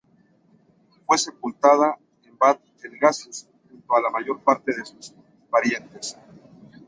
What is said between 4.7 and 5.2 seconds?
de sus